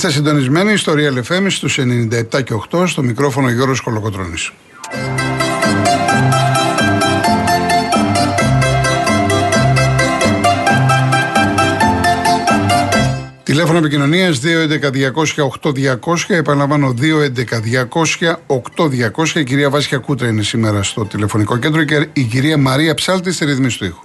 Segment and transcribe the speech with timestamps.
[0.00, 4.52] Είστε συντονισμένοι στο Real FM στους 97 και 8 στο μικρόφωνο Γιώργος Κολοκοτρώνης.
[13.42, 16.28] Τηλέφωνο επικοινωνίας 211-200-8200.
[16.28, 16.94] Επαναλαμβάνω
[18.46, 19.34] 211-200-8200.
[19.34, 23.44] Η κυρία Βάσια Κούτρα είναι σήμερα στο τηλεφωνικό κέντρο και η κυρία Μαρία Ψάλτη στη
[23.44, 24.02] ρυθμίση του ήχου.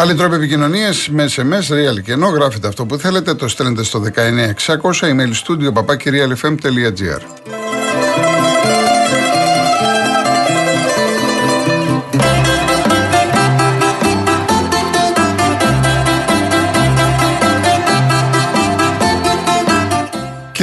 [0.00, 4.00] Άλλοι τρόποι επικοινωνίας με SMS, real και ενώ γράφετε αυτό που θέλετε, το στέλνετε στο
[4.00, 4.10] 19600
[5.00, 7.67] email studio papakirialfm.gr.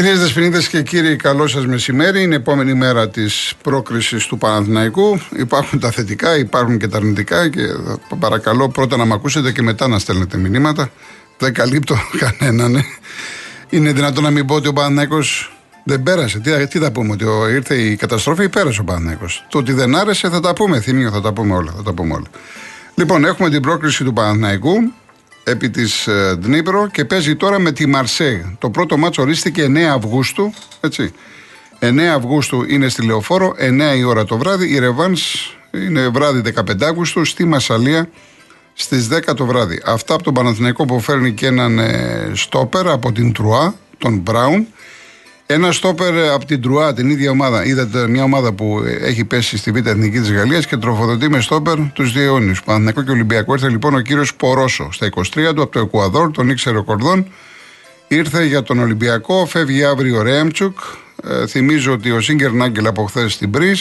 [0.05, 2.21] Κυρίες Δεσποινίδε και κύριοι, καλό σας μεσημέρι.
[2.21, 5.19] Είναι η επόμενη μέρα της πρόκρισης του Παναθηναϊκού.
[5.35, 7.49] Υπάρχουν τα θετικά, υπάρχουν και τα αρνητικά.
[7.49, 7.61] Και
[8.19, 10.89] παρακαλώ πρώτα να με ακούσετε και μετά να στέλνετε μηνύματα.
[11.37, 11.95] Δεν καλύπτω
[12.39, 12.83] κανέναν.
[13.69, 16.39] Είναι δυνατόν να μην πω ότι ο Παναθηναϊκός δεν πέρασε.
[16.39, 20.29] Τι, τι θα πούμε, ότι ήρθε η καταστροφή, πέρασε ο Παναθηναϊκός; Το ότι δεν άρεσε
[20.29, 20.79] θα τα πούμε.
[20.79, 21.73] Θύμιο, θα τα πούμε όλα.
[21.75, 22.27] Θα τα πούμε όλα.
[22.95, 24.93] Λοιπόν, έχουμε την πρόκριση του Παναθηναϊκού
[25.47, 28.57] επί της ε, Δνήπρο και παίζει τώρα με τη Μαρσέη.
[28.59, 31.13] Το πρώτο μάτσο ορίστηκε 9 Αυγούστου, έτσι.
[31.79, 34.73] 9 Αυγούστου είναι στη Λεωφόρο, 9 η ώρα το βράδυ.
[34.73, 38.09] Η Ρεβάνς είναι βράδυ 15 Αυγούστου στη Μασαλία
[38.73, 39.81] στις 10 το βράδυ.
[39.85, 44.67] Αυτά από τον Παναθηναϊκό που φέρνει και έναν ε, στόπερ από την Τρουά, τον Μπράουν.
[45.47, 47.65] Ένα στόπερ από την Τρουά, την ίδια ομάδα.
[47.65, 51.77] Είδατε μια ομάδα που έχει πέσει στη Β' Εθνική της Γαλλίας και τροφοδοτεί με στόπερ
[51.93, 52.63] τους δύο αιώνιους.
[52.63, 53.53] Παναθηναϊκό και Ολυμπιακό.
[53.53, 55.21] Ήρθε λοιπόν ο κύριος Πορόσο στα 23
[55.55, 57.27] του από το Εκουαδόρ, τον ήξερε ο Κορδόν.
[58.07, 60.79] Ήρθε για τον Ολυμπιακό, φεύγει αύριο ο Ρέμτσουκ.
[61.23, 63.75] Ε, θυμίζω ότι ο Σίγκερ Νάγκελ από χθες στην Πρι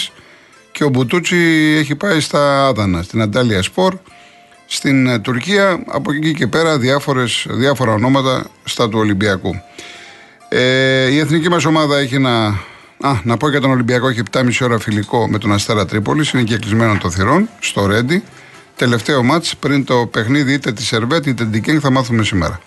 [0.73, 1.37] και ο Μπουτούτσι
[1.79, 3.95] έχει πάει στα Άδανα, στην Αντάλια Σπορ.
[4.67, 9.63] Στην ε, Τουρκία, από εκεί και πέρα, διάφορες, διάφορα ονόματα στα του Ολυμπιακού.
[10.57, 12.47] Ε, η εθνική μας ομάδα έχει να.
[13.01, 16.31] Α, να πω για τον Ολυμπιακό, έχει 7,5 ώρα φιλικό με τον Αστέρα Τρίπολης.
[16.31, 18.23] Είναι και κλεισμένο των θυρών στο Ρέντι.
[18.77, 22.61] Τελευταίο μάτς πριν το παιχνίδι είτε τη Σερβέτ είτε την Κίνγκ θα μάθουμε σήμερα.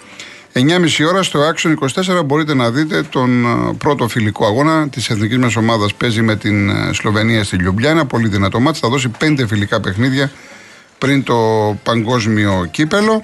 [0.53, 1.73] 9.30 ώρα στο Action
[2.19, 5.93] 24 μπορείτε να δείτε τον ε, πρώτο φιλικό αγώνα της εθνικής μας ομάδας.
[5.93, 8.05] Παίζει με την ε, Σλοβενία στη Λιουμπλιάνα.
[8.05, 8.79] Πολύ δυνατό μάτς.
[8.79, 10.31] Θα δώσει 5 φιλικά παιχνίδια
[10.97, 11.35] πριν το
[11.83, 13.23] παγκόσμιο κύπελο.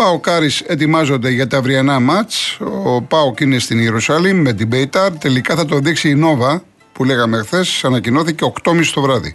[0.00, 2.58] ΠΑΟΚ, Άρης ετοιμάζονται για τα αυριανά ματς.
[2.84, 5.18] Ο ΠΑΟΚ είναι στην Ιερουσαλήμ με την Μπέιταρ.
[5.18, 6.62] Τελικά θα το δείξει η Νόβα
[6.92, 7.84] που λέγαμε χθες.
[7.84, 9.34] Ανακοινώθηκε 8.30 το βράδυ.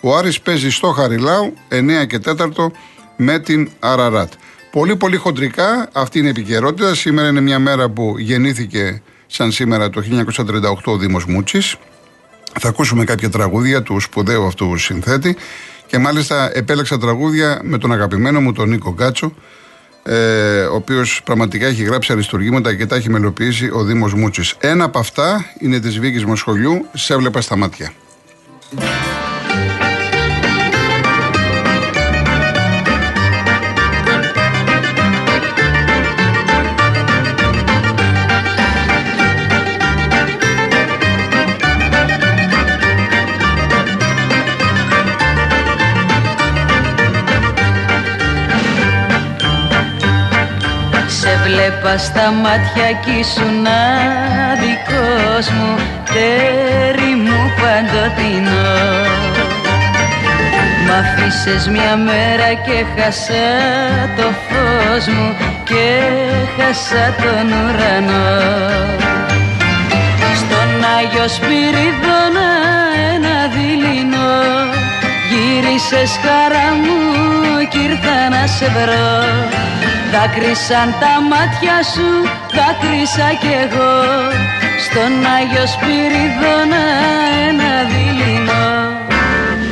[0.00, 2.70] Ο Άρης παίζει στο Χαριλάου 9 και 4
[3.16, 4.32] με την Αραράτ.
[4.70, 6.94] Πολύ πολύ χοντρικά αυτή είναι η επικαιρότητα.
[6.94, 11.76] Σήμερα είναι μια μέρα που γεννήθηκε σαν σήμερα το 1938 ο Δήμος Μούτσης.
[12.60, 15.36] Θα ακούσουμε κάποια τραγούδια του σπουδαίου αυτού συνθέτη
[15.86, 19.32] και μάλιστα επέλεξα τραγούδια με τον αγαπημένο μου τον Νίκο Γκάτσο
[20.08, 24.54] ε, ο οποίος πραγματικά έχει γράψει αριστουργήματα και τα έχει μελοποιήσει ο Δήμος Μούτσι.
[24.58, 27.92] Ένα από αυτά είναι της Βίκης Μοσχολιού, σε έβλεπα στα μάτια.
[51.66, 53.66] Έβλεπα στα μάτια κι ήσουν
[54.62, 55.74] δικός μου.
[56.12, 58.72] Τέρι μου παντοτινό.
[60.86, 63.48] Μ' αφήσες μια μέρα και χάσα
[64.16, 65.86] το φως μου Και
[66.56, 68.28] χάσα τον ουρανό.
[70.40, 72.48] Στον Άγιο Σπυριδόνα
[73.14, 74.34] ένα δειλινό.
[75.30, 76.98] Γύρισες χαρά μου
[77.68, 82.08] κι ήρθα να σε βρω Δάκρυσαν τα μάτια σου,
[82.56, 83.94] δάκρυσα κι εγώ.
[84.84, 86.84] Στον Άγιο Σπυριδόνα
[87.48, 88.66] ένα δειλινό.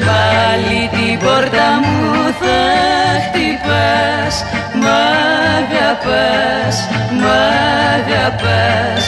[0.06, 2.00] Πάλι την πόρτα μου
[2.40, 2.60] θα
[3.24, 4.34] χτυπάς
[4.80, 4.90] Μ'
[5.58, 6.76] αγαπάς,
[7.20, 7.30] μ'
[7.94, 9.04] αγαπάς.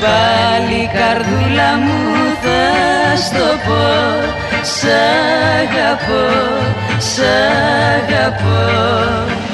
[0.00, 2.00] Πάλι καρδούλα μου
[2.42, 2.62] θα
[3.16, 3.88] στο πω
[4.62, 4.84] Σ'
[5.60, 6.26] αγαπώ,
[6.98, 7.20] σ'
[7.96, 9.49] αγαπώ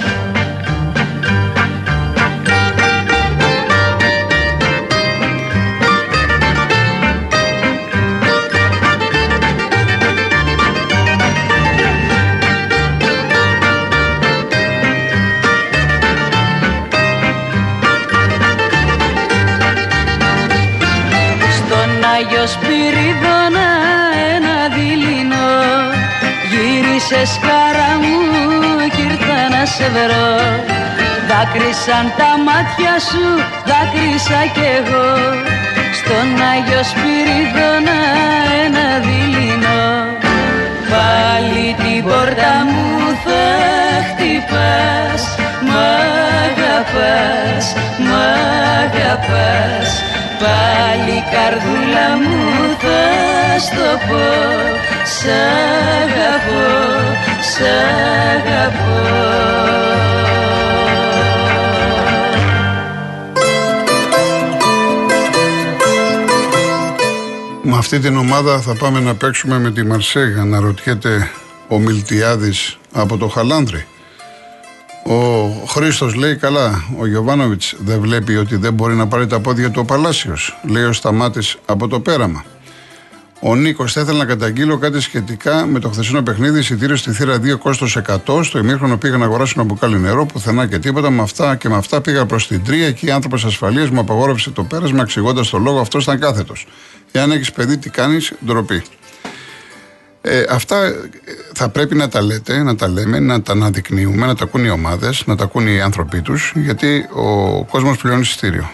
[22.55, 23.69] Σπυριδώνα
[24.35, 25.53] ένα δειλινό.
[26.51, 28.17] Γύρισε σκάρα μου
[28.95, 30.33] κι ήρθα να σεβερώ.
[31.29, 33.27] Δάκρυσαν τα μάτια σου,
[33.69, 35.09] δάκρυσα κι εγώ.
[35.99, 37.99] Στον Άγιο Σπυριδώνα
[38.65, 39.85] ένα δειλινό.
[40.91, 42.87] Πάλι την πόρτα μου
[43.25, 43.45] θα
[44.09, 45.23] χτυπάς
[45.67, 45.77] Μ'
[46.47, 48.15] αγαπάς, μ'
[48.83, 50.16] αγαπάς.
[50.39, 54.27] Πάλι καρδούλα μου θα στο πω
[55.05, 55.27] Σ'
[56.03, 56.67] αγαπώ,
[57.41, 57.61] σ'
[58.35, 59.27] αγαπώ
[67.63, 71.31] Με αυτή την ομάδα θα πάμε να παίξουμε με τη Μαρσέγ, αναρωτιέται
[71.69, 73.87] ο Μιλτιάδης από το Χαλάνδρη.
[75.09, 79.71] Ο Χρήστος λέει καλά, ο Γιωβάνοβιτς δεν βλέπει ότι δεν μπορεί να πάρει τα πόδια
[79.71, 82.45] του ο Παλάσιος, λέει ο Σταμάτης από το πέραμα.
[83.41, 86.59] Ο Νίκος θα ήθελε να καταγγείλω κάτι σχετικά με το χθεσινό παιχνίδι.
[86.59, 88.45] Εισιτήριος στη θύρα 2 κόστος 100.
[88.45, 91.11] Στο ημίχρονο πήγα να αγοράσω ένα μπουκάλι νερό, πουθενά και τίποτα.
[91.11, 92.87] Με αυτά και με αυτά πήγα προς την τρία.
[92.87, 96.67] Εκεί άνθρωπος ασφαλείας μου απαγόρευσε το πέρασμα, εξηγώντας το λόγο αυτός ήταν κάθετος.
[97.13, 98.83] Εάν έχεις παιδί, τι κάνεις, ντροπή.
[100.21, 100.93] Ε, αυτά ε,
[101.59, 104.71] θα πρέπει να τα λέτε, να τα λέμε, να τα αναδεικνύουμε, να τα ακούν οι
[104.71, 108.71] ομάδες, να τα ακούν οι άνθρωποι τους, γιατί ο κόσμος πληρώνει εισιτήριο.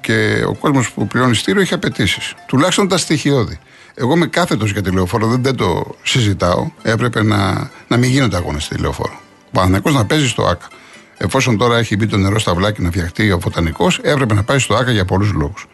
[0.00, 2.34] Και ο κόσμος που πληρώνει εισιτήριο έχει απαιτήσεις.
[2.46, 3.58] Τουλάχιστον τα στοιχειώδη.
[3.94, 6.70] Εγώ είμαι κάθετος για τηλεοφόρο, δεν, δεν το συζητάω.
[6.82, 9.20] Έπρεπε να, να μην γίνονται αγώνες στη τηλεοφόρο.
[9.46, 10.68] Ο Παναθυνακό να παίζει στο ΑΚΑ.
[11.16, 14.58] Εφόσον τώρα έχει μπει το νερό στα βλάκια να φτιαχτεί ο Φωτανικό, έπρεπε να πάει
[14.58, 15.66] στο ΑΚΑ για πολλούς λόγους.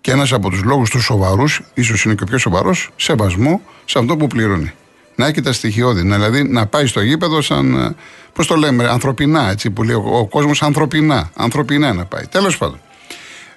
[0.00, 3.98] Και ένας από τους λόγους τους σοβαρούς, ίσως είναι και ο πιο σοβαρός, σεβασμό σε
[3.98, 4.72] αυτό που πληρώνει.
[5.18, 7.94] Να έχει τα στοιχειώδη, δηλαδή να πάει στο γήπεδο σαν, ε,
[8.32, 11.30] πώς το λέμε, ανθρωπινά, έτσι που λέει ο, ο κόσμος, ανθρωπινά.
[11.34, 12.26] Ανθρωπινά να πάει.
[12.26, 12.80] Τέλος πάντων.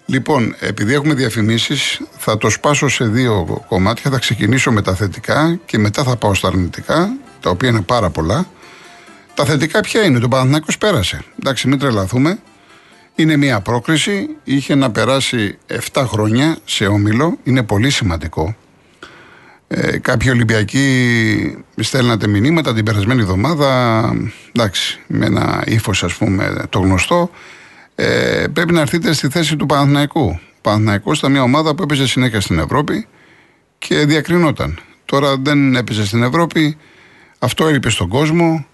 [0.05, 4.11] Λοιπόν, επειδή έχουμε διαφημίσεις, θα το σπάσω σε δύο κομμάτια.
[4.11, 8.09] Θα ξεκινήσω με τα θετικά και μετά θα πάω στα αρνητικά, τα οποία είναι πάρα
[8.09, 8.45] πολλά.
[9.33, 11.23] Τα θετικά ποια είναι, το Παναθηναϊκός πέρασε.
[11.39, 12.39] Εντάξει, μην τρελαθούμε.
[13.15, 15.57] Είναι μια πρόκριση, είχε να περάσει
[15.93, 18.55] 7 χρόνια σε όμιλο, είναι πολύ σημαντικό.
[19.73, 20.85] Ε, κάποιοι Ολυμπιακοί
[21.75, 24.01] στέλνατε μηνύματα την περασμένη εβδομάδα,
[24.55, 27.29] εντάξει, με ένα ύφος ας πούμε το γνωστό,
[27.95, 30.25] ε, πρέπει να έρθετε στη θέση του Παναθηναϊκού.
[30.29, 33.07] Ο Παναθηναϊκός ήταν μια ομάδα που έπαιζε συνέχεια στην Ευρώπη
[33.77, 34.79] και διακρινόταν.
[35.05, 36.77] Τώρα δεν έπαιζε στην Ευρώπη,
[37.39, 38.65] αυτό έλειπε στον κόσμο.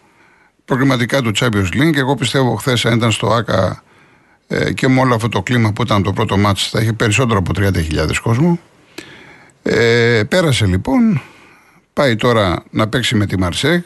[0.66, 1.96] Προγραμματικά του Champions League.
[1.96, 3.84] Εγώ πιστεύω χθες αν ήταν στο ΑΚΑ
[4.48, 7.40] ε, και με όλο αυτό το κλίμα που ήταν το πρώτο μάτς θα είχε περισσότερο
[7.40, 8.60] από 30.000 κόσμο.
[9.70, 11.22] Ε, πέρασε λοιπόν,
[11.94, 13.84] πάει τώρα να παίξει με τη Μαρσέ.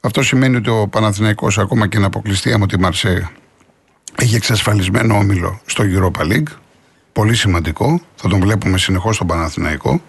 [0.00, 3.30] Αυτό σημαίνει ότι ο Παναθηναϊκός ακόμα και να αποκλειστεί από τη Μαρσέ
[4.16, 6.52] έχει εξασφαλισμένο όμιλο στο Europa League.
[7.12, 8.00] Πολύ σημαντικό.
[8.14, 10.02] Θα τον βλέπουμε συνεχώς στον Παναθηναϊκό.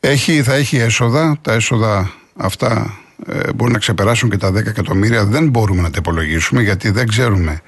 [0.00, 1.38] Έχει, θα έχει έσοδα.
[1.42, 5.24] Τα έσοδα αυτά ε, μπορούν να ξεπεράσουν και τα 10 εκατομμύρια.
[5.24, 7.62] Δεν μπορούμε να τα υπολογίσουμε γιατί δεν ξέρουμε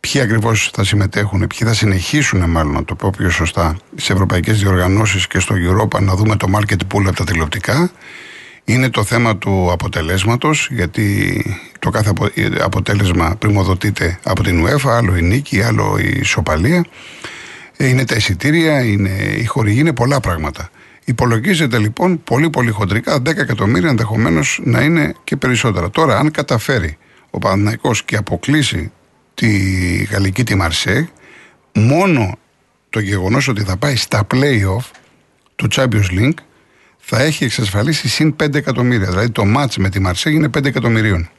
[0.00, 4.58] ποιοι ακριβώς θα συμμετέχουν, ποιοι θα συνεχίσουν, μάλλον να το πω πιο σωστά, στι ευρωπαϊκές
[4.58, 7.90] διοργανώσεις και στο Europa να δούμε το market pool από τα τηλεοπτικά.
[8.64, 11.44] Είναι το θέμα του αποτελέσματος, γιατί
[11.78, 12.12] το κάθε
[12.60, 16.84] αποτέλεσμα πρημοδοτείται από την UEFA, άλλο η νίκη, άλλο η ισοπαλία.
[17.76, 20.70] Ε, είναι τα εισιτήρια, είναι η χορηγή, είναι πολλά πράγματα.
[21.04, 25.90] Υπολογίζεται λοιπόν πολύ πολύ χοντρικά 10 εκατομμύρια ενδεχομένως να είναι και περισσότερα.
[25.90, 26.98] Τώρα, αν καταφέρει
[27.30, 28.92] ο Παναθηναϊκός και αποκλείσει
[29.38, 29.48] τη
[30.10, 31.08] Γαλλική τη Μαρσέ,
[31.72, 32.38] μόνο
[32.90, 34.90] το γεγονός ότι θα πάει στα play-off
[35.56, 36.38] του Champions League
[36.98, 39.08] θα έχει εξασφαλίσει συν 5 εκατομμύρια.
[39.08, 41.30] Δηλαδή το match με τη Μαρσέ είναι 5 εκατομμυρίων.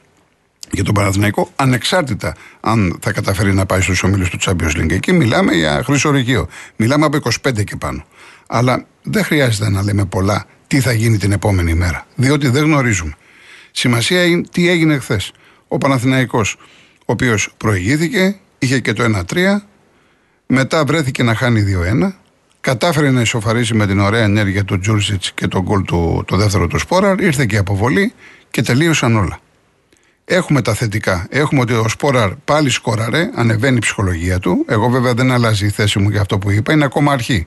[0.70, 4.90] Για τον Παναθηναϊκό, ανεξάρτητα αν θα καταφέρει να πάει στους ομίλους του Champions League.
[4.92, 6.48] Εκεί μιλάμε για χρυσό ρηγείο.
[6.76, 8.04] Μιλάμε από 25 και πάνω.
[8.46, 12.06] Αλλά δεν χρειάζεται να λέμε πολλά τι θα γίνει την επόμενη μέρα.
[12.14, 13.16] Διότι δεν γνωρίζουμε.
[13.70, 15.32] Σημασία είναι τι έγινε χθες.
[15.68, 16.56] Ο Παναθηναϊκός
[17.10, 19.60] ο οποίος προηγήθηκε, είχε και το 1-3,
[20.46, 21.64] μετά βρέθηκε να χάνει
[22.02, 22.12] 2-1,
[22.60, 26.66] κατάφερε να ισοφαρίσει με την ωραία ενέργεια του Τζούρσιτ και τον γκολ του το δεύτερο
[26.66, 28.12] του Σπόραρ, ήρθε και η αποβολή
[28.50, 29.38] και τελείωσαν όλα.
[30.24, 31.26] Έχουμε τα θετικά.
[31.30, 34.64] Έχουμε ότι ο Σπόραρ πάλι σκόραρε, ανεβαίνει η ψυχολογία του.
[34.68, 37.46] Εγώ βέβαια δεν αλλάζει η θέση μου για αυτό που είπα, είναι ακόμα αρχή.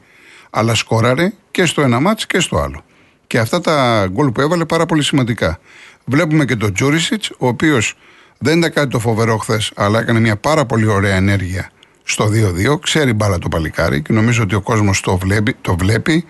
[0.50, 2.84] Αλλά σκόραρε και στο ένα μάτς και στο άλλο.
[3.28, 5.60] Και αυτά τα γκολ που έβαλε πάρα πολύ σημαντικά.
[6.06, 7.96] Βλέπουμε και τον Τζούρισιτς, ο οποίος
[8.38, 11.70] δεν ήταν κάτι το φοβερό χθες, αλλά έκανε μια πάρα πολύ ωραία ενέργεια
[12.04, 12.30] στο
[12.74, 12.80] 2-2.
[12.82, 16.26] Ξέρει μπάλα το παλικάρι και νομίζω ότι ο κόσμος το βλέπει, το βλέπει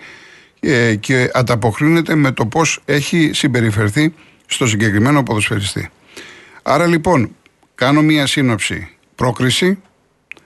[0.60, 4.14] ε, και ανταποκρίνεται με το πώς έχει συμπεριφερθεί
[4.46, 5.90] στο συγκεκριμένο ποδοσφαιριστή.
[6.62, 7.36] Άρα λοιπόν,
[7.74, 8.88] κάνω μια σύνοψη.
[9.14, 9.78] Πρόκριση,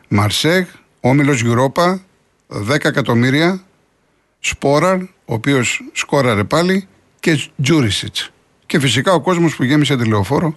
[0.08, 0.66] Μαρσέγ,
[1.00, 2.00] Όμιλος Γιουρόπα,
[2.48, 3.62] 10 εκατομμύρια,
[4.40, 6.88] Σπόραρ, ο οποίος σκόραρε πάλι,
[7.20, 8.30] και Τζούρισιτς.
[8.66, 10.52] Και φυσικά ο κόσμος που γέμισε τη λεωφόρο ε,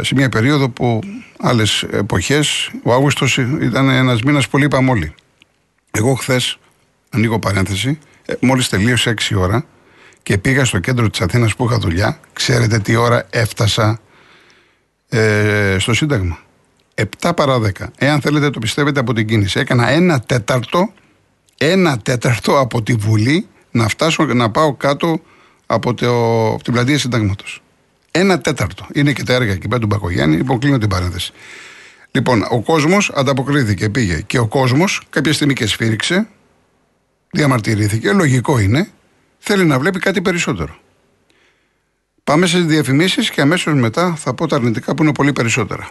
[0.00, 1.00] σε μια περίοδο που
[1.38, 5.14] άλλες εποχές, ο Αύγουστος ήταν ένας μήνας πολύ είπαμε όλοι.
[5.90, 6.58] Εγώ χθες,
[7.10, 9.64] ανοίγω παρένθεση, ε, μόλις τελείωσε 6 ώρα
[10.22, 12.20] και πήγα στο κέντρο της Αθήνας που είχα δουλειά.
[12.32, 14.00] Ξέρετε τι ώρα έφτασα
[15.08, 16.38] ε, στο Σύνταγμα.
[17.20, 17.70] 7 παρά 10.
[17.98, 19.60] Εάν θέλετε το πιστεύετε από την κίνηση.
[19.60, 20.92] Έκανα ένα τέταρτο,
[21.58, 25.20] ένα τέταρτο από τη Βουλή να φτάσω να πάω κάτω
[25.66, 27.44] από, το, από την πλατεία Συντάγματο.
[28.16, 28.86] Ένα τέταρτο.
[28.92, 30.36] Είναι και τα έργα εκεί πέρα του Μπακογιάννη.
[30.36, 31.32] Λοιπόν, κλείνω την παρένθεση.
[32.10, 34.20] Λοιπόν, ο κόσμος ανταποκρίθηκε, πήγε.
[34.20, 36.26] Και ο κόσμος κάποια στιγμή και σφύριξε,
[37.30, 38.12] διαμαρτυρήθηκε.
[38.12, 38.88] Λογικό είναι.
[39.38, 40.76] Θέλει να βλέπει κάτι περισσότερο.
[42.24, 45.90] Πάμε στις διαφημίσεις και αμέσως μετά θα πω τα αρνητικά που είναι πολύ περισσότερα.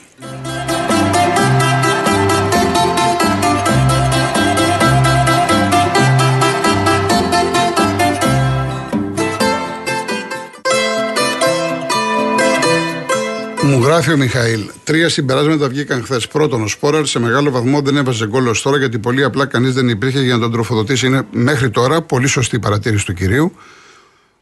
[13.74, 14.70] Μου γράφει ο Μιχαήλ.
[14.84, 16.28] Τρία συμπεράσματα βγήκαν χθες.
[16.28, 19.74] Πρώτον, ο Σπόραρ σε μεγάλο βαθμό δεν έβαζε γκολ ως τώρα γιατί πολύ απλά κανείς
[19.74, 21.06] δεν υπήρχε για να τον τροφοδοτήσει.
[21.06, 23.56] Είναι μέχρι τώρα πολύ σωστή η παρατήρηση του κυρίου.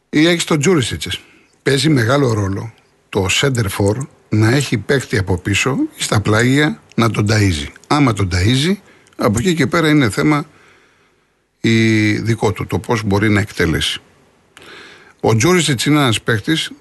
[0.09, 1.19] Ή έχει τον Τζούρισιτς.
[1.63, 2.73] Παίζει μεγάλο ρόλο
[3.09, 3.97] το center for
[4.29, 7.67] να έχει παίκτη από πίσω ή στα πλάγια να τον ταΐζει.
[7.87, 8.73] Άμα τον ταΐζει,
[9.17, 10.45] από εκεί και πέρα είναι θέμα
[11.61, 14.01] η δικό του, το πώς μπορεί να εκτελέσει.
[15.19, 16.71] Ο Τζούρισιτς είναι ένας παίκτης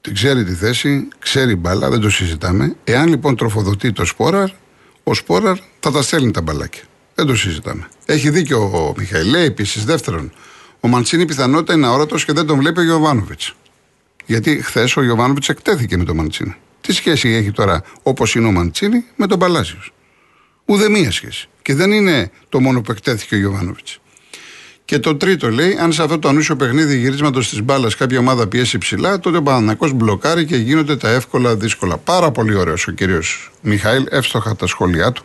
[0.00, 2.76] την ξέρει τη θέση, ξέρει μπάλα, δεν το συζητάμε.
[2.84, 4.50] Εάν λοιπόν τροφοδοτεί το Σπόραρ,
[5.04, 6.82] ο Σπόραρ θα τα στέλνει τα μπαλάκια.
[7.14, 7.88] Δεν το συζητάμε.
[8.06, 9.30] Έχει δίκιο ο Μιχαήλ.
[9.30, 10.32] Λέει επίσης, δεύτερον,
[10.80, 13.54] ο Μαντσίνη πιθανότητα είναι αόρατος και δεν τον βλέπει ο Γιωβάνοβιτς.
[14.26, 16.56] Γιατί χθες ο Γιωβάνοβιτς εκτέθηκε με τον Μαντσίνη.
[16.80, 19.92] Τι σχέση έχει τώρα, όπως είναι ο Μαντσίνη, με τον Παλάσιος;
[20.64, 21.48] Ουδέμια σχέση.
[21.62, 24.00] Και δεν είναι το μόνο που εκτέθηκε ο Γιωβάνοβιτς.
[24.90, 28.46] Και το τρίτο λέει, αν σε αυτό το ανούσιο παιχνίδι γυρίσματος της μπάλας κάποια ομάδα
[28.46, 31.96] πιέσει ψηλά, τότε ο Παναναναϊκό μπλοκάρει και γίνονται τα εύκολα δύσκολα.
[31.96, 35.24] Πάρα πολύ ωραίος ο κύριος Μιχαήλ, εύστοχα τα σχόλιά του.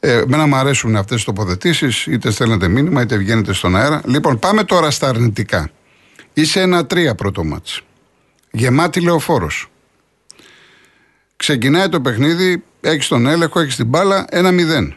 [0.00, 4.02] Ε, μένα μου αρέσουν αυτές τις τοποθετήσεις, είτε στέλνετε μήνυμα, είτε βγαίνετε στον αέρα.
[4.04, 5.70] Λοιπόν, πάμε τώρα στα αρνητικά.
[6.32, 7.80] Είσαι ένα-τρία πρώτο μάτς.
[8.50, 9.70] Γεμάτη λεωφόρος.
[11.36, 14.94] Ξεκινάει το παιχνίδι, έχεις τον έλεγχο, έχεις την μπάλα, ένα-μηδέν.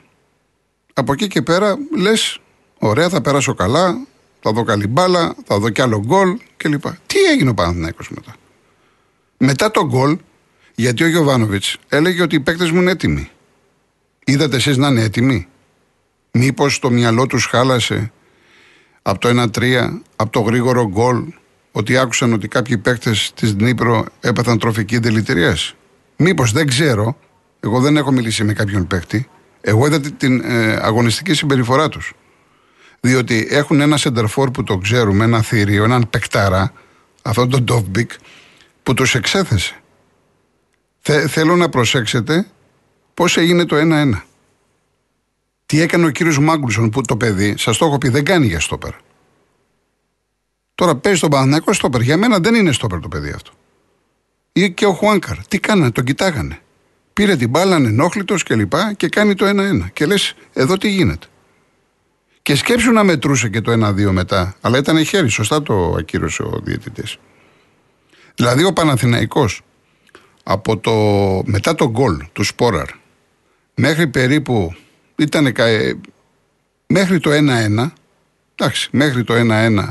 [0.94, 2.40] Από εκεί και πέρα λες,
[2.86, 3.98] Ωραία, θα περάσω καλά,
[4.40, 6.84] θα δω καλή μπάλα, θα δω κι άλλο γκολ κλπ.
[7.06, 8.36] Τι έγινε ο Παναθηναϊκός μετά;
[9.38, 10.18] Μετά το γκολ,
[10.76, 13.30] γιατί ο Γιωβάνοβιτς έλεγε ότι οι παίκτες μου είναι έτοιμοι.
[14.26, 15.48] Είδατε εσείς να είναι έτοιμοι;
[16.32, 18.12] Μήπως το μυαλό τους χάλασε
[19.02, 21.24] από το 1-3, από το γρήγορο γκολ,
[21.72, 25.58] ότι άκουσαν ότι κάποιοι παίκτες της Νύπρο έπαθαν τροφική δηλητηρία.
[26.16, 27.18] Μήπως δεν ξέρω,
[27.60, 29.28] εγώ δεν έχω μιλήσει με κάποιον παίκτη,
[29.62, 32.14] εγώ είδα την ε, αγωνιστική συμπεριφορά τους.
[33.06, 36.74] Διότι έχουν ένα σεντερφόρ που το ξέρουμε, ένα θηρίο, έναν πεκτάρα,
[37.22, 38.12] αυτόν τον Ντόφμπικ,
[38.84, 39.76] που τους εξέθεσε.
[41.28, 42.48] θέλω να προσέξετε
[43.14, 44.22] πώς έγινε το 1-1.
[45.66, 48.60] Τι έκανε ο κύριος Μάγκλουσον που το παιδί, σας το έχω πει, δεν κάνει για
[48.60, 48.92] στόπερ.
[50.76, 52.02] Τώρα παίζει τον Παναθηναϊκό στόπερ.
[52.02, 53.52] Για μένα δεν είναι στόπερ το παιδί αυτό.
[54.52, 55.48] Ή και ο Χουάνκαρ.
[55.48, 56.60] Τι κάνανε, τον κοιτάγανε.
[57.14, 59.90] Πήρε την μπάλα ανενόχλητος και λοιπά και κάνει το 1-1.
[59.94, 61.28] Και λες, εδώ τι γίνεται.
[62.46, 64.56] Και σκέψου να μετρούσε και το 1-2 μετά.
[64.62, 67.18] Αλλά ήταν χέρι, σωστά το ακύρωσε ο διαιτητής.
[68.36, 69.62] Δηλαδή ο Παναθηναϊκός
[70.44, 70.92] από το,
[71.46, 72.88] μετά το γκολ του Σπόραρ
[73.76, 74.76] μέχρι περίπου
[75.16, 75.54] ήταν
[76.88, 77.92] μέχρι το 1-1
[78.56, 79.90] εντάξει μέχρι το 1-1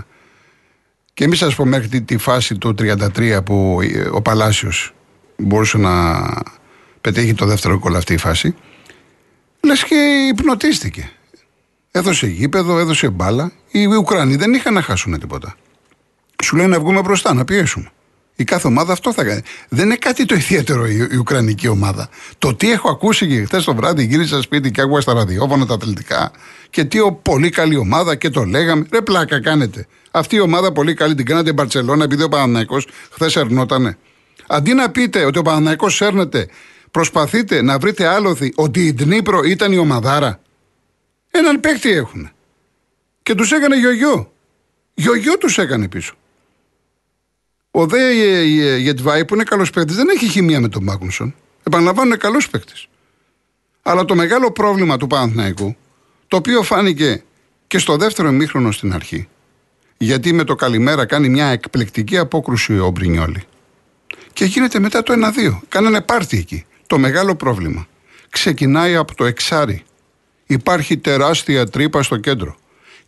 [1.15, 3.79] και μη σας πω μέχρι τη, τη φάση του 33 που
[4.13, 4.95] ο Παλάσιος
[5.37, 6.23] μπορούσε να
[7.01, 8.55] πετύχει το δεύτερο γκολ αυτή η φάση
[9.61, 11.11] λες και υπνοτίστηκε
[11.97, 13.53] Έδωσε γήπεδο, έδωσε μπάλα.
[13.71, 15.55] Οι Ουκρανοί δεν είχαν να χάσουν τίποτα.
[16.45, 17.91] Σου λέει να βγούμε μπροστά, να πιέσουμε.
[18.37, 19.41] Η κάθε ομάδα αυτό θα κάνει.
[19.69, 22.09] Δεν είναι κάτι το ιδιαίτερο η, η Ουκρανική ομάδα.
[22.39, 25.75] Το τι έχω ακούσει και χθες το βράδυ γύρισα σπίτι και άκουγα στα ραδιόφωνα τα
[25.75, 26.31] αθλητικά
[26.71, 28.87] και τι ο, πολύ καλή ομάδα και το λέγαμε.
[28.93, 29.87] Ρε πλάκα κάνετε.
[30.11, 33.97] Αυτή η ομάδα πολύ καλή την κάνατε Μπαρσελόνα επειδή ο Παναναναϊκό χθες ερνότανε.
[34.47, 36.49] Αντί να πείτε ότι ο Παναναναϊκό έρνεται,
[36.91, 40.39] προσπαθείτε να βρείτε άλοθη ότι η Ντνίπρο ήταν η ομαδάρα.
[41.37, 42.31] Έναν παίκτη έχουν.
[43.23, 44.33] Και τους έκανε γιογιό.
[44.95, 46.15] Γιογιό τους έκανε πίσω.
[47.71, 48.13] Ο Δε
[48.77, 51.35] Γετβάη που είναι καλός παίκτης δεν έχει χημία με τον Μάγνουσον.
[51.63, 52.87] Επαναλαμβάνω είναι καλός παίκτης.
[53.83, 55.77] Αλλά το μεγάλο πρόβλημα του Παναθηναϊκού,
[56.29, 57.23] το οποίο φάνηκε
[57.67, 59.29] και στο δεύτερο μήχρονο στην αρχή,
[59.97, 63.43] γιατί με το καλημέρα κάνει μια εκπληκτική απόκρουση ο Μπρινιόλη.
[64.33, 65.61] Και γίνεται μετά το 1-2.
[65.69, 66.65] Κάνανε πάρτι εκεί.
[66.87, 67.87] Το μεγάλο πρόβλημα
[68.31, 69.85] ξεκινάει από το εξάρι
[70.47, 72.57] Υπάρχει τεράστια τρύπα στο κέντρο.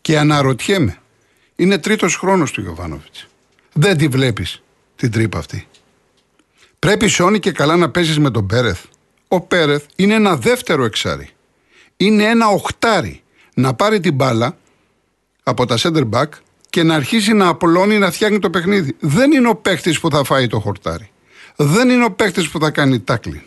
[0.00, 0.98] Και αναρωτιέμαι,
[1.56, 3.26] είναι τρίτος χρόνος του Γιωβάνοβιτς.
[3.72, 4.62] Δεν τη βλέπεις
[4.96, 5.66] την τρύπα αυτή.
[6.78, 8.84] Πρέπει Σόνι και καλά να παίζεις με τον Πέρεθ.
[9.28, 11.30] Ο Πέρεθ είναι ένα δεύτερο εξάρι.
[11.96, 13.22] Είναι ένα οχτάρι
[13.54, 14.56] να πάρει την μπάλα
[15.42, 16.28] από τα center back
[16.70, 18.96] και να αρχίσει να απλώνει να φτιάχνει το παιχνίδι.
[19.00, 21.10] Δεν είναι ο παίχτη που θα φάει το χορτάρι.
[21.56, 23.42] Δεν είναι ο παίχτη που θα κάνει τάκλιν.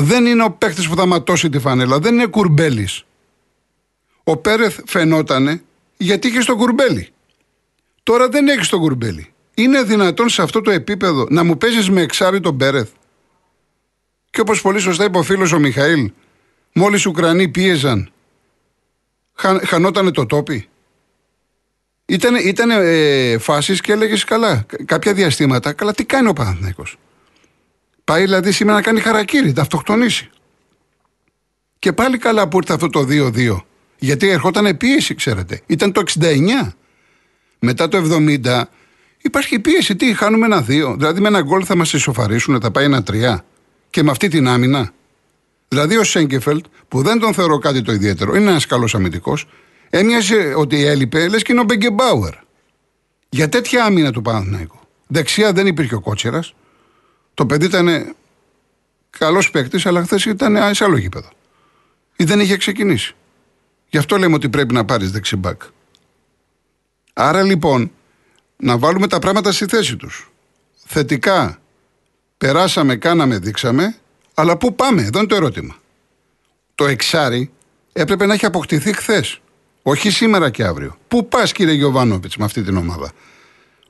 [0.00, 1.98] Δεν είναι ο παίχτη που θα ματώσει τη φανέλα.
[1.98, 3.04] Δεν είναι κουρμπέλης.
[4.24, 5.62] Ο Πέρεθ φαινότανε
[5.96, 7.08] γιατί είχε το κουρμπέλι.
[8.02, 9.32] Τώρα δεν έχει το κουρμπέλι.
[9.54, 12.88] Είναι δυνατόν σε αυτό το επίπεδο να μου παίζεις με εξάρι τον Πέρεθ;
[14.30, 16.10] Και όπως πολύ σωστά είπε ο φίλος ο Μιχαήλ,
[16.72, 18.10] μόλις οι Ουκρανοί πίεζαν,
[19.34, 20.68] χα, χανότανε το τόπι.
[22.06, 24.66] Ήταν ήτανε, ε, φάσεις και έλεγες καλά.
[24.84, 26.84] Κάποια διαστήματα, καλά, τι κάνει ο Παναθυναϊκό.
[28.08, 30.30] Πάει δηλαδή σήμερα να κάνει χαρακτήρι, να αυτοκτονήσει.
[31.78, 33.56] Και πάλι καλά που ήρθε αυτό το 2-2.
[33.98, 35.62] Γιατί ερχόταν πίεση, ξέρετε.
[35.66, 36.72] Ήταν το 69.
[37.58, 38.62] Μετά το 70
[39.22, 39.96] υπάρχει πίεση.
[39.96, 40.94] Τι, χάνουμε ένα 2.
[40.96, 43.36] Δηλαδή με ένα γκολ θα μας ισοφαρίσουν, θα πάει ένα 3.
[43.90, 44.92] Και με αυτή την άμυνα.
[45.68, 49.46] Δηλαδή ο Σέγκεφελτ, που δεν τον θεωρώ κάτι το ιδιαίτερο, είναι ένας καλός αμυντικός,
[49.90, 52.34] έμοιαζε ότι έλειπε, λες και είναι ο Μπεγκεμπάουερ.
[53.28, 54.78] Για τέτοια άμυνα του Παναθηναϊκού.
[55.06, 56.54] Δεξιά δεν υπήρχε ο Κότσερας.
[57.38, 58.14] Το παιδί ήταν
[59.10, 61.28] καλός παίκτης, αλλά χθες ήταν σε άλλο γήπεδο.
[62.16, 63.14] Ή δεν είχε ξεκινήσει.
[63.88, 65.62] Γι' αυτό λέμε ότι πρέπει να πάρεις δεξιμπάκ.
[67.12, 67.90] Άρα λοιπόν,
[68.56, 70.30] να βάλουμε τα πράγματα στη θέση τους.
[70.86, 71.60] Θετικά,
[72.38, 73.96] περάσαμε, κάναμε, δείξαμε,
[74.34, 75.76] αλλά πού πάμε, εδώ είναι το ερώτημα.
[76.74, 77.50] Το εξάρι
[77.92, 79.40] έπρεπε να έχει αποκτηθεί χθες.
[79.82, 80.96] Όχι σήμερα και αύριο.
[81.08, 83.12] Πού πας, κύριε Γιωβάνοβιτς, με αυτή την ομάδα;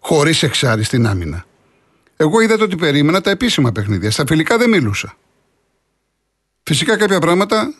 [0.00, 1.46] Χωρίς εξάρι στην άμυνα.
[2.20, 4.10] Εγώ είδατε ότι περίμενα τα επίσημα παιχνίδια.
[4.10, 5.16] Στα φιλικά δεν μιλούσα.
[6.62, 7.74] Φυσικά κάποια πράγματα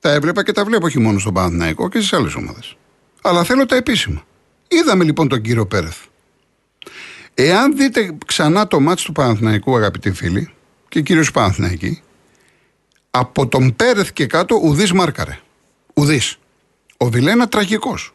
[0.00, 2.76] τα έβλεπα και τα βλέπω όχι μόνο στον Παναθηναϊκό και στις άλλες ομάδες.
[3.22, 4.24] Αλλά θέλω τα επίσημα.
[4.68, 5.96] Είδαμε λοιπόν τον κύριο Πέρεθ.
[7.34, 10.54] Εάν δείτε ξανά το μάτι του Παναθηναϊκού, αγαπητοί φίλοι,
[10.88, 12.02] και κύριο Παναθηναϊκοί,
[13.10, 15.38] από τον Πέρεθ και κάτω ουδής μάρκαρε.
[15.94, 16.38] Ουδής.
[16.96, 18.14] Ο Βιλένα τραγικός.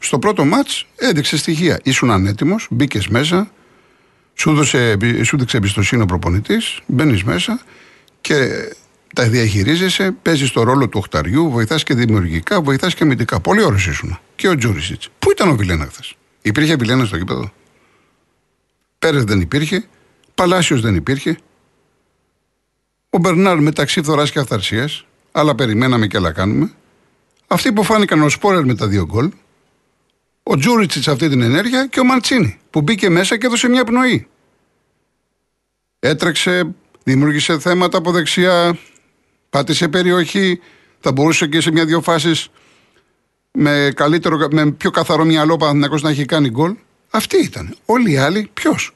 [0.00, 1.80] Στο πρώτο μάτς έδειξε στοιχεία.
[1.82, 3.50] Ήσουν ανέτοιμος, μπήκες μέσα,
[4.40, 7.60] σου, δώσε, σου δείξε εμπιστοσύνη ο προπονητής, μπαίνεις μέσα
[8.20, 8.48] και
[9.14, 13.40] τα διαχειρίζεσαι, παίζεις το ρόλο του οχταριού, βοηθάς και δημιουργικά, βοηθάς και αμυντικά.
[13.40, 14.18] Πολύ ωραίος ήσουν.
[14.36, 15.08] Και ο Τζούρισιτς.
[15.18, 17.52] Πού ήταν ο Βιλένας χθες; Υπήρχε Βιλένας στο γήπεδο;
[18.98, 19.84] Πέρες δεν υπήρχε.
[20.34, 21.38] Παλάσιος δεν υπήρχε.
[23.10, 25.06] Ο Μπερνάρ μεταξύ φθορά και αυθαρσίας.
[25.32, 26.72] Άλλα περιμέναμε και άλλα κάνουμε.
[27.46, 29.30] Αυτοί που φάνηκαν ο Σπόρερ με τα δύο γκολ.
[30.50, 34.26] Ο Τζούριτσιτς αυτή την ενέργεια και ο Μαντσίνη που μπήκε μέσα και έδωσε μια πνοή.
[35.98, 38.78] Έτρεξε, δημιούργησε θέματα από δεξιά,
[39.50, 40.60] πάτησε περιοχή,
[41.00, 42.48] θα μπορούσε και σε μια-δυο φάσεις
[43.52, 43.92] με,
[44.50, 46.74] με πιο καθαρό μυαλό Παναθυνακό να έχει κάνει γκολ.
[47.10, 47.76] Αυτή ήταν.
[47.84, 48.94] Όλοι οι άλλοι, ποιος;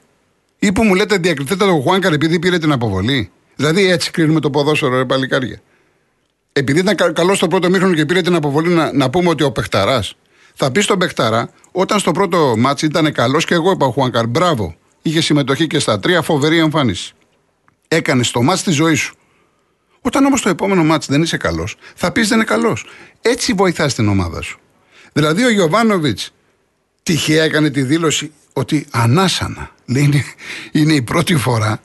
[0.58, 3.30] Ή που μου λέτε διακριθέτε το Χουάνκαρ επειδή πήρε την αποβολή.
[3.56, 5.60] Δηλαδή έτσι κρίνουμε το ποδόσφαιρο, ρε παλικάρια.
[6.52, 9.52] Επειδή ήταν καλός στο πρώτο μήχρονο και πήρε την αποβολή, να, να πούμε ότι ο
[9.52, 10.16] Πεχταράς
[10.54, 14.74] θα πει στον Πεχταρά, όταν στο πρώτο μάτσο ήταν καλός και εγώ είπα Χουάνκαρ, μπράβο.
[15.02, 17.14] Είχε συμμετοχή και στα τρία, φοβερή εμφάνιση.
[17.88, 19.14] Έκανες το μάτς τη ζωή σου.
[20.00, 22.86] Όταν όμως το επόμενο μάτς δεν είσαι καλός, θα πεις δεν είναι καλός.
[23.20, 24.58] Έτσι βοηθάς την ομάδα σου.
[25.12, 26.32] Δηλαδή ο Γιωβάνοβιτς
[27.02, 29.70] τυχαία έκανε τη δήλωση ότι ανάσανα.
[29.86, 30.24] Λέει είναι,
[30.72, 31.80] είναι η πρώτη φορά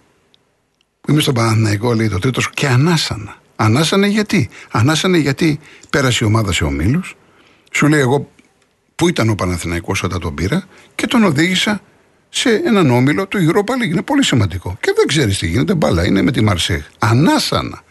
[1.01, 3.35] που είμαι στον Παναθηναϊκό, λέει το τρίτος, και ανάσανα.
[3.55, 7.15] Ανάσανε γιατί; Ανάσανε γιατί πέρασε η ομάδα σε ομίλους.
[7.71, 8.31] Σου λέει εγώ
[8.97, 10.63] που ήταν ο Παναθηναϊκός όταν τον πήρα
[10.95, 11.81] και τον οδήγησα
[12.29, 13.89] σε έναν όμιλο του Europa League.
[13.89, 14.77] Είναι πολύ σημαντικό.
[14.79, 15.73] Και δεν ξέρεις τι γίνεται.
[15.73, 16.81] Μπάλα είναι με τη Μαρσέγ.
[16.99, 17.83] Ανάσανα.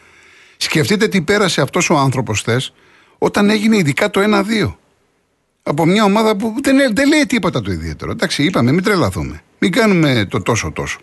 [0.57, 2.73] Σκεφτείτε τι πέρασε αυτός ο άνθρωπος θες
[3.19, 4.21] όταν έγινε ειδικά το
[4.64, 4.75] 1-2.
[5.62, 8.11] Από μια ομάδα που δεν, δεν λέει τίποτα το ιδιαίτερο.
[8.11, 9.42] Εντάξει, είπαμε, μην τρελαθούμε.
[9.59, 10.99] Μην κάνουμε το τόσο τόσο.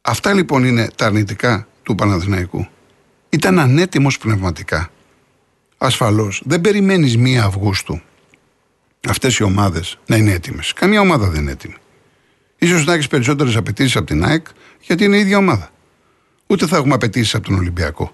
[0.00, 2.66] Αυτά λοιπόν είναι τα αρνητικά του Παναθηναϊκού.
[3.28, 4.90] Ήταν ανέτοιμος πνευματικά.
[5.84, 8.00] Ασφαλώς δεν περιμένεις 1 Αυγούστου
[9.08, 10.72] αυτές οι ομάδες να είναι έτοιμες.
[10.72, 11.74] Καμία ομάδα δεν είναι έτοιμη.
[12.66, 14.46] σω να έχεις περισσότερες απαιτήσεις από την ΑΕΚ
[14.80, 15.70] γιατί είναι η ίδια ομάδα.
[16.46, 18.12] Ούτε θα έχουμε απαιτήσεις από τον Ολυμπιακό.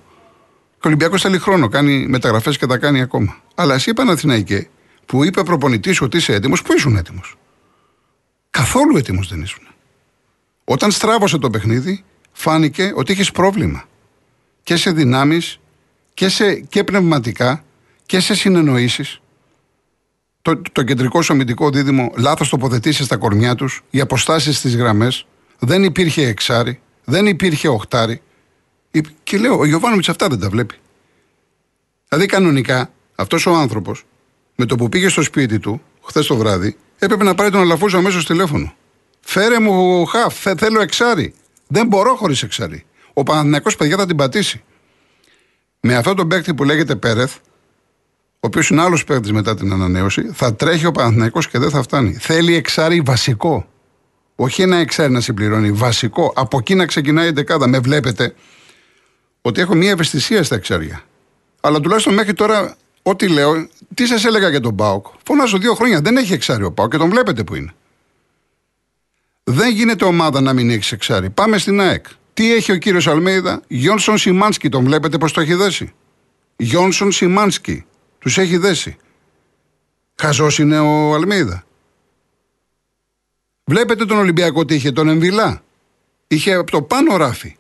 [0.75, 3.37] Ο Ολυμπιακός θέλει χρόνο, κάνει μεταγραφές και τα κάνει ακόμα.
[3.55, 4.69] Αλλά εσύ Παναθηναϊκέ,
[5.07, 7.37] που είπε προπονητής ότι είσαι έτοιμος, πού ήσουν έτοιμος;
[8.51, 9.67] Καθόλου έτοιμος δεν ήσουν.
[10.65, 13.85] Όταν στράβωσε το παιχνίδι, φάνηκε ότι είχε πρόβλημα.
[14.63, 15.61] Και σε δυνάμεις
[16.19, 17.65] και, σε, και πνευματικά
[18.07, 19.21] και σε συνεννοήσεις.
[20.43, 25.27] Το, το κεντρικό σου αμυντικό δίδυμο λάθος τοποθετήσεις στα κορμιά τους, οι αποστάσεις στις γραμμές,
[25.59, 28.23] δεν υπήρχε εξάρι, δεν υπήρχε οχτάρι.
[29.23, 30.75] Και λέω, ο Γιωβάνοβιτ αυτά δεν τα βλέπει.
[32.09, 34.05] Δηλαδή, κανονικά, αυτός ο άνθρωπος,
[34.57, 37.99] με το που πήγε στο σπίτι του, χθες το βράδυ, έπρεπε να πάρει τον Αλαφούζο
[37.99, 38.75] αμέσως τηλέφωνο.
[39.21, 41.35] Φέρε μου χαφ, θέλω εξάρι.
[41.67, 42.85] Δεν μπορώ χωρίς εξάρι.
[43.13, 44.63] Ο Παναθηναϊκός παιδιά θα την πατήσει.
[45.81, 47.37] Με αυτό τον παίκτη που λέγεται Πέρεθ,
[48.41, 51.83] ο οποίος είναι άλλος παίκτης μετά την ανανέωση, θα τρέχει ο Παναθηναϊκός και δεν θα
[51.83, 52.13] φτάνει.
[52.13, 53.69] Θέλει εξάρι βασικό.
[54.37, 55.73] Όχι ένα εξάρι να συμπληρώνει.
[55.73, 56.33] Βασικό.
[56.37, 57.69] Από εκεί να ξεκινάει η δεκάδα.
[57.69, 58.35] Με βλέπετε
[59.43, 61.03] ότι έχω μία ευαισθησία στα εξάρια.
[61.61, 65.07] Αλλά τουλάχιστον μέχρι τώρα, ό,τι λέω, τι σας έλεγα για τον Πάοκ.
[65.27, 66.01] Φωνάζω δύο χρόνια.
[66.01, 67.73] Δεν έχει εξάρι ο Πάοκ και τον βλέπετε που είναι.
[69.45, 71.31] Δεν γίνεται ομάδα να μην έχεις εξάρι.
[71.31, 72.07] Πάμε στην ΑΕΚ.
[72.39, 75.93] Τι έχει ο κύριος Αλμέιδα, Γιόνσον Σιμάνσκι, τον βλέπετε πώ το έχει δέσει.
[76.57, 77.85] Γιόνσον Σιμάνσκι,
[78.19, 78.97] τους έχει δέσει.
[80.15, 81.65] Χαζός είναι ο Αλμέιδα.
[83.65, 85.63] Βλέπετε τον Ολυμπιακό τι είχε, τον Εμβιλά;
[86.27, 87.57] Είχε από το πάνω ράφι.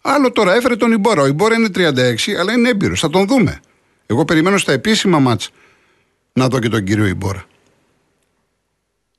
[0.00, 1.22] Άλλο τώρα έφερε τον Ιμπόρα.
[1.22, 3.00] Ο Ιμπόρα είναι 36, αλλά είναι έμπειρος.
[3.00, 3.60] Θα τον δούμε.
[4.06, 5.50] Εγώ περιμένω στα επίσημα μάτς
[6.32, 7.44] να δω και τον κύριο Ιμπόρα.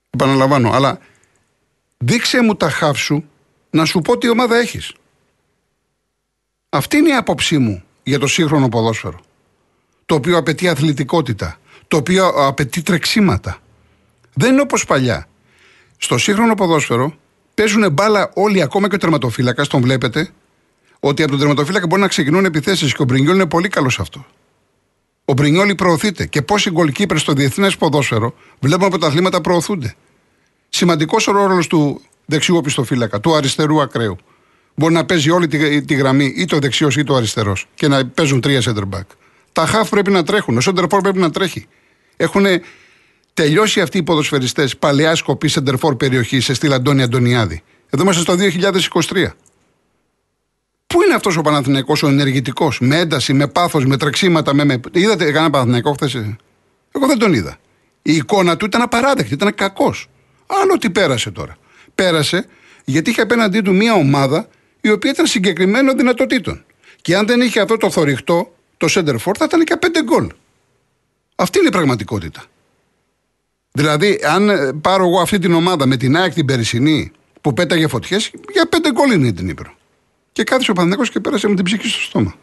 [0.09, 0.99] Επαναλαμβάνω, αλλά
[1.97, 3.25] δείξε μου τα χάφ σου
[3.71, 4.93] να σου πω τι ομάδα έχεις.
[6.69, 9.19] Αυτή είναι η άποψή μου για το σύγχρονο ποδόσφαιρο.
[10.05, 11.59] Το οποίο απαιτεί αθλητικότητα.
[11.87, 13.57] Το οποίο απαιτεί τρεξίματα.
[14.33, 15.27] Δεν είναι όπως παλιά.
[15.97, 17.15] Στο σύγχρονο ποδόσφαιρο
[17.53, 20.29] παίζουν μπάλα όλοι, ακόμα και ο τερματοφύλακας, τον βλέπετε,
[20.99, 24.01] ότι από τον τερματοφύλακα μπορεί να ξεκινούν επιθέσεις και ο Μπρινιόλ είναι πολύ καλός σε
[24.01, 24.25] αυτό.
[25.25, 29.95] Ο Μπρινιόλ προωθείται και πόσοι γκολκίπερ στο διεθνές ποδόσφαιρο βλέπουμε από τα αθλήματα προωθούνται.
[30.69, 34.17] Σημαντικός ο ρόλος του δεξιού οπισθοφύλακα, του αριστερού ακραίου.
[34.75, 38.05] Μπορεί να παίζει όλη τη, τη γραμμή, είτε ο δεξιός είτε ο αριστερός, και να
[38.05, 39.05] παίζουν τρία center back.
[39.51, 41.67] Τα half πρέπει να τρέχουν, ο center πρέπει να τρέχει.
[42.17, 42.45] Έχουν
[43.33, 47.63] τελειώσει αυτοί οι ποδοσφαιριστές παλαιά σκοπή center περιοχής σε στυλ Αντώνη Αντωνιάδη.
[47.89, 48.35] Εδώ είμαστε στο
[48.91, 49.27] 2023.
[50.87, 54.65] Πού είναι αυτός ο Παναθηναϊκός ο ενεργητικός, με ένταση, με πάθος, με τρεξίματα, με.
[54.65, 54.79] με...
[54.91, 56.13] Είδατε κανένα Παναθηναϊκό χθες;
[56.91, 57.57] Εγώ δεν τον είδα.
[58.01, 60.09] Η εικόνα του ήταν απαράδεκτη, ήταν κακός.
[60.45, 61.57] Άλλο τι πέρασε τώρα.
[61.95, 62.45] Πέρασε
[62.85, 64.47] γιατί είχε απέναντί του μια ομάδα
[64.81, 66.65] η οποία ήταν συγκεκριμένων δυνατοτήτων.
[67.01, 70.27] Και αν δεν είχε αυτό το θορυκτό, το center for, θα ήταν και πέντε γκολ.
[71.35, 72.43] Αυτή είναι η πραγματικότητα.
[73.71, 77.87] Δηλαδή, αν ε, πάρω εγώ αυτή την ομάδα με την ΑΕΚ την Περισσινή που πέταγε
[77.87, 79.73] φωτιές, για πέντε γκολ είναι την Ήπειρο.
[80.31, 82.35] Και κάθισε ο Παναθηναϊκός και πέρασε με την ψυχή στο στόμα.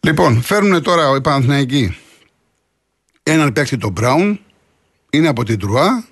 [0.00, 1.96] Λοιπόν, φέρνουν τώρα οι Παναθηναϊκοί
[3.32, 4.40] έναν παίκτη τον Μπράουν,
[5.10, 6.04] είναι από την Τρουά.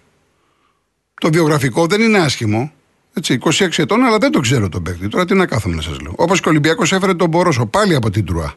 [1.20, 2.72] Το βιογραφικό δεν είναι άσχημο.
[3.12, 5.08] Έτσι, 26 ετών, αλλά δεν το ξέρω τον παίκτη.
[5.08, 6.12] Τώρα τι να κάθομαι να σας λέω.
[6.16, 8.54] Όπως και ο Ολυμπιακός έφερε τον Μπορόσο πάλι από την Τρουά.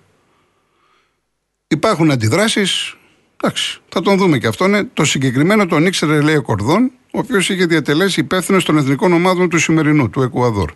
[1.67, 2.95] Υπάρχουν αντιδράσεις.
[3.41, 4.65] Εντάξει, θα τον δούμε και αυτό.
[4.65, 9.13] Είναι το συγκεκριμένο τον ήξερε, λέει ο Κορδόν, ο οποίος είχε διατελέσει υπεύθυνος των εθνικών
[9.13, 10.71] ομάδων του σημερινού, του Εκουαδόρ.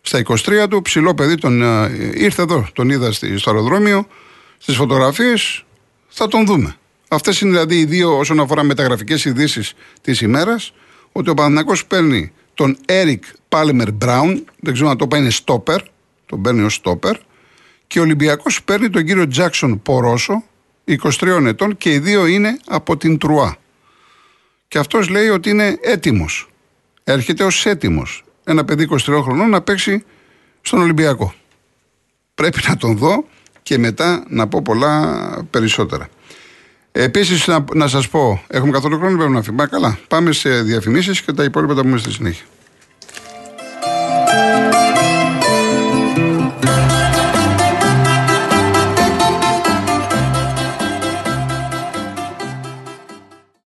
[0.00, 4.06] Στα 23 του, ψηλό παιδί, τον, uh, ήρθε εδώ, τον είδα στο αεροδρόμιο,
[4.58, 5.64] στις φωτογραφίες,
[6.08, 6.76] θα τον δούμε.
[7.08, 10.72] Αυτές είναι δηλαδή οι δύο όσον αφορά μεταγραφικές ειδήσεις της ημέρας,
[11.12, 15.80] ότι ο Παναθυνακό παίρνει τον Έρικ Πάλμερ Μπράουν, δεν ξέρω αν το είπα, είναι στόπερ,
[16.26, 17.16] τον παίρνει ως στόπερ,
[17.86, 20.44] και ο Ολυμπιακός παίρνει τον κύριο Τζάξον Πορόσο,
[20.84, 23.56] 23 ετών, και οι δύο είναι από την Τρουά.
[24.68, 26.48] Και αυτός λέει ότι είναι έτοιμος.
[27.04, 28.24] Έρχεται ως έτοιμος.
[28.44, 30.04] Ένα παιδί 23 χρονών να παίξει
[30.60, 31.34] στον Ολυμπιακό.
[32.34, 33.24] Πρέπει να τον δω
[33.62, 36.08] και μετά να πω πολλά περισσότερα.
[36.92, 39.66] Επίσης, να, να σας πω, έχουμε καθόλου χρόνο, πρέπει να φύγουμε.
[39.66, 39.98] Καλά.
[40.08, 42.44] Πάμε σε διαφημίσεις και τα υπόλοιπα τα πούμε στη συνέχεια.